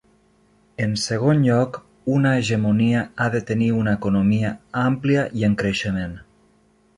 [0.85, 1.77] En segon lloc,
[2.13, 4.55] una hegemonia ha de tenir una economia
[4.87, 6.19] àmplia i en creixement.